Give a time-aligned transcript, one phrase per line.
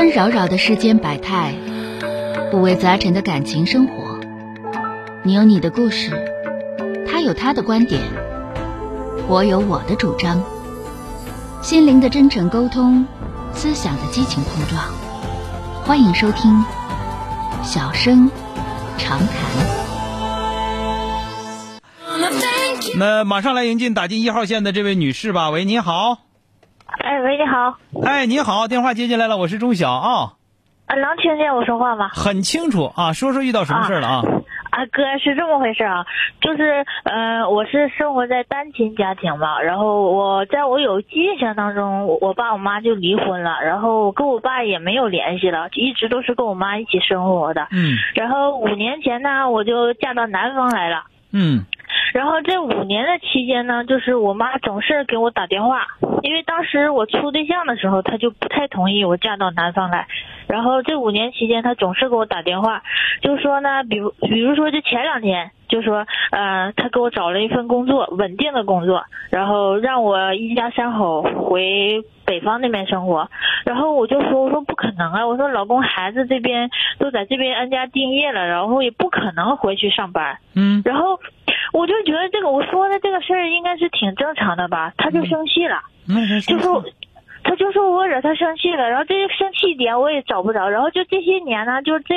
[0.00, 1.54] 纷扰扰的世间百态，
[2.54, 4.18] 五味杂陈的感情生活。
[5.22, 6.10] 你有你的故事，
[7.06, 8.00] 他有他的观点，
[9.28, 10.42] 我有我的主张。
[11.60, 13.04] 心灵的真诚沟通，
[13.52, 14.82] 思想的激情碰撞。
[15.84, 16.50] 欢迎收听
[17.62, 18.30] 《小声
[18.96, 19.28] 长谈》。
[22.96, 25.50] 那马上来迎进打进一号线的这位女士吧。
[25.50, 26.29] 喂，你好。
[27.02, 27.78] 哎，喂，你好。
[28.04, 30.32] 哎，你好，电话接进来了，我是钟晓啊。
[30.86, 32.08] 啊，能听见我说话吗？
[32.12, 34.22] 很清楚啊，说说遇到什么事了啊？
[34.70, 36.04] 啊，哥是这么回事啊，
[36.42, 47.66] 就是呃，我是生活在单亲家庭嘛，然后我在我有印象当中，我我爸我妈就离婚了，然后跟我爸也没有联系了，一直都是跟我妈一起生活的。
[47.70, 47.96] 嗯。
[48.14, 51.04] 然后五年前呢，我就嫁到南方来了。
[51.32, 51.64] 嗯。
[52.12, 55.86] 然后这五年的期间呢，就是我妈总是给我打电话，
[56.22, 60.06] 因为当时我处对象的时候，她就不太同意我嫁到南方来。
[60.48, 62.82] 然后这五年期间，她总是给我打电话，
[63.22, 73.30] 就说呢，比如比如说就前两天，就说呃，他给我找了一份工作，稳定的工作，然后让我一家三口回北方那边生活。
[73.64, 80.38] 然后我就说，我说不可能啊，我说老公孩子这边都在这边安家定业了，然后也不可能回去上班。
[80.54, 80.82] 嗯。
[80.84, 81.18] 然后。
[81.72, 85.80] 我就觉得这个我说的这个事儿应该是挺正常的吧，他就生气了，
[86.46, 86.82] 就说，
[87.50, 92.14] 他就说我惹他生气了，然后这生气点我也找不着，然后就这些年呢，就这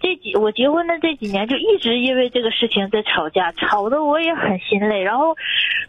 [0.00, 5.02] 这几我结婚的这几年就一直因为这个事情在吵架，吵得我也很心累。
[5.02, 5.36] 然后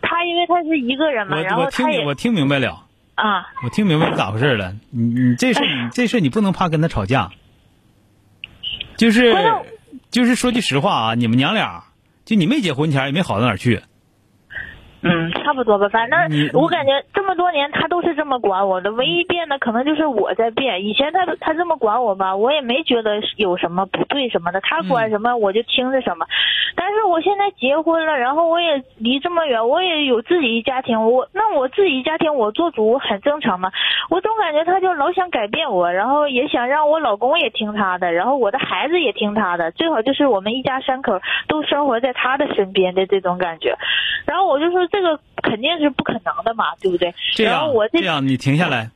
[0.02, 4.74] 他因为他是一个人嘛，然后他也我听明白了啊，我听明白咋回事了。
[4.90, 7.30] 你你这事 你这事你不能怕跟他吵架，
[8.98, 9.36] 就是
[10.10, 11.84] 就是说句实话啊，你们娘俩。
[12.26, 13.82] 就你没结婚前也没好到哪儿去。
[15.02, 16.20] 嗯，差不多吧，反正
[16.54, 20.86] 我感觉这么多年他都是这么管我的，唯一变的可能就是我在变。
[20.86, 26.28] 以前他他这么管我吧，我也没觉得有什么不对什么的，他管什么我就听着什么。
[26.76, 33.72] 但是我现在结婚了，然后我也离这么远，我也有自己一家庭，我那我自己一家庭我做主很正常嘛。
[34.12, 43.76] 我总感觉他就老想改变我，然后也想让我老公也听他的，然后我的孩子也听他的，最好就是我们一家三口都生活在他的身边的这种感觉。
[44.28, 44.86] 然后我就说。
[44.92, 47.14] 这个肯定是不可能的嘛，对不对？
[47.36, 48.92] 这样，我这样，你停下来，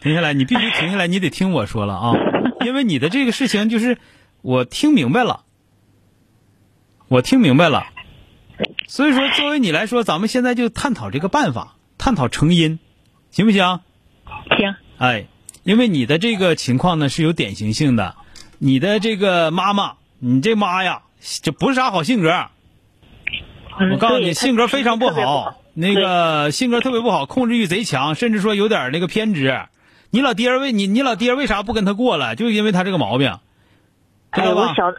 [0.00, 2.14] 停下来，你必须停下来，你得听我说了啊，
[2.64, 3.98] 因为你的这个事情就是
[4.42, 5.44] 我听明白了，
[7.08, 7.86] 我听明白了，
[8.86, 12.78] 所以说作为你来说，咱们现在就探讨这个办法，探讨成因，
[13.30, 13.80] 行不行？
[14.56, 14.74] 行。
[14.98, 15.26] 哎，
[15.62, 18.16] 因为你的这个情况呢是有典型性的，
[18.58, 21.02] 你的这个妈妈，你这妈呀，
[21.42, 22.46] 这不是啥好性格。
[23.92, 29.54] 我告诉你，性格非常不好，那个性格特别不好，控制欲贼强，甚至说有点那个偏执。
[30.08, 32.34] 你老爹为你，你老爹为啥不跟他过了？
[32.34, 33.30] 就因为他这个毛病，
[34.32, 34.62] 知道吧？
[34.62, 34.90] 我小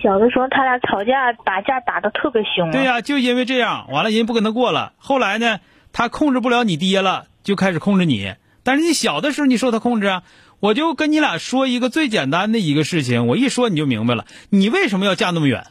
[0.00, 2.70] 小的时候，他俩吵架打架打的特别凶。
[2.70, 4.92] 对呀，就因为这样，完了人不跟他过了。
[4.98, 5.58] 后来呢，
[5.92, 8.34] 他控制不了你爹了，就开始控制你。
[8.62, 10.22] 但是你小的时候，你受他控制啊。
[10.60, 14.26] 我就跟你俩说一个最简单的一个事情，我一说你就明白了。
[14.48, 15.64] 你为什么要嫁那么远？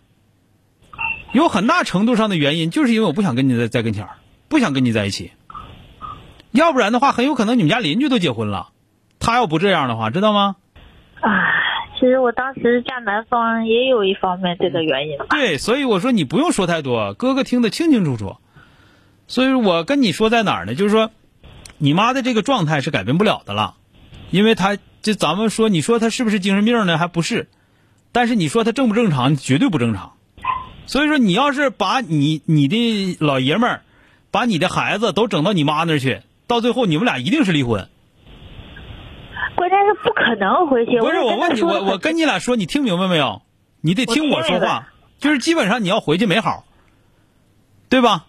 [1.32, 4.10] 有很大程度上的原因，就是因为我不想跟你在在跟前儿，
[4.50, 5.32] 不想跟你在一起。
[6.52, 8.70] 要不然的话，很有可能你们家邻居都结婚了。
[9.20, 10.56] 他要不这样的话，知道吗？
[11.22, 11.30] 啊，
[12.00, 15.18] 其实我当时嫁男方也有一方面这个原因。
[15.30, 18.38] 对，所以我说你不用说太多，哥哥听得清清楚楚。
[19.28, 20.74] 所以我跟你说在哪儿呢？
[20.74, 21.12] 就是说，
[21.78, 23.76] 你妈的这个状态是改变不了的了，
[24.32, 26.98] 因为她就咱们说，你说她是不是精神病呢？
[26.98, 27.48] 还不是。
[28.12, 29.36] 但是你说她正不正常？
[29.36, 30.14] 绝对不正常。
[30.88, 33.82] 所以说，你要是把你你的老爷们儿，
[34.32, 37.88] 把你的孩子都整到你妈那儿去，到最后你们俩一定是离婚。
[39.56, 41.00] 关键是不可能回去。
[41.00, 43.42] 不是我问你，我我跟你俩说，你听明白没有？
[43.82, 44.90] 你得听我说话，
[45.20, 46.66] 就是基本上你要回去没好，
[47.90, 48.26] 对吧？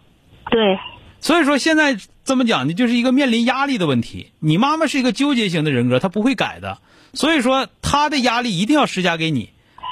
[0.51, 0.79] 对。
[1.21, 4.33] 所以说现在这么讲呢，就是一个面临压力的问题。
[4.39, 6.79] 你妈妈是一个纠结型的人格，她不会改的。
[7.13, 9.51] 所以说，她的压力一定要施加给你。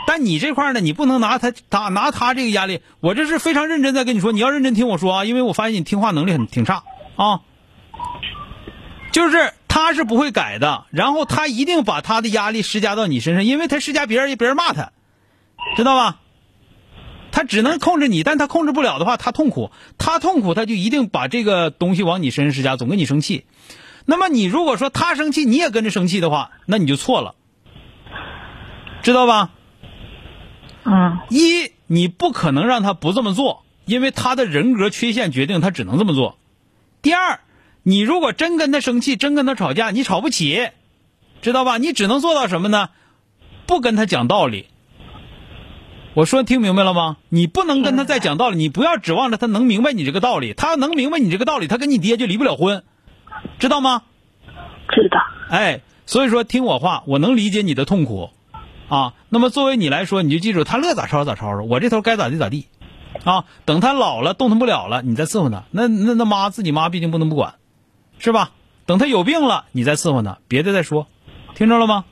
[0.09, 6.83] 但你这块呢，你不能拿他他拿他这个压力，我这是非常认真在跟你说，你要认真听我说啊，因为我发现你听话能力很挺差
[7.17, 7.43] 啊。
[9.13, 14.93] 就是他是不会改的，然后他一定把他的压力施加到你身上，因为他施加别人，别人骂他，
[15.77, 16.21] 知道吧？
[17.31, 23.45] 他只能控制你，但他控制不了的话，他痛苦，他痛苦，他就一定把这个东西往你身上施加，总跟你生气。
[24.07, 27.35] 那么你如果说他生气，你也跟着生气的话，那你就错了，
[29.03, 29.51] 知道吧？
[30.91, 36.39] 嗯，一你不可能让他不这么做，因为他的人格缺陷决定他只能这么做。
[37.03, 37.41] 第二，
[37.83, 40.71] 你如果真跟他生气，真跟他吵架，你吵不起，
[41.43, 41.77] 知道吧？
[41.77, 42.89] 你只能做到什么呢？
[43.67, 44.67] 不跟他讲道理。
[46.15, 47.19] 我说听明白了吗？
[47.29, 50.55] 你不能跟他再讲道理，你不要指望着他能明白你这个道理。
[50.55, 52.83] 他要能明白你这个道理，他跟你爹就离不了婚，
[53.59, 54.03] 知道吗？
[54.89, 55.21] 知道。
[55.51, 58.31] 哎，所以说听我话，我能理解你的痛苦，
[58.89, 59.15] 啊。
[59.29, 62.67] 那么作为你来说，你就记住，他乐咋吵咋吵吵，我这头该咋地咋地，
[63.25, 63.45] 啊。
[63.65, 65.65] 等他老了动弹不了了，你再伺候他。
[65.71, 67.55] 那那那妈自己妈毕竟不能不管，
[68.19, 68.51] 是吧？
[68.87, 71.07] 等他有病了，你再伺候他，别的再说，
[71.55, 72.05] 听着了吗？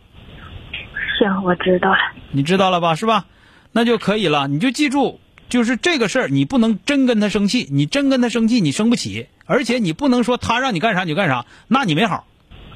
[1.19, 1.99] 行，我知道了。
[2.33, 2.95] 你知道了吧？
[2.95, 3.25] 是吧？
[3.73, 12.27] 那就可以了，你就记住，就是这个事儿，你不能真跟他生气，你真跟他生气，你生不起，而且你不能说他让你干啥你就干啥，那你没好，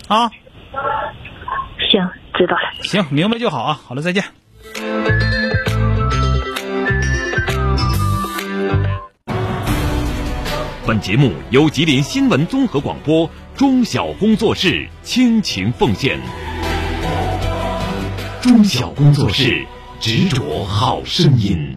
[0.09, 0.31] 啊？
[1.91, 2.09] 行，
[2.41, 2.63] 知道了。
[2.83, 3.79] 行，明白就好啊。
[3.87, 4.25] 好了，再见。
[10.87, 16.19] 本节目由吉林新闻综合广播中小工作室倾情奉献。
[18.41, 19.67] 中小工作室。
[20.01, 21.77] 执着好声音。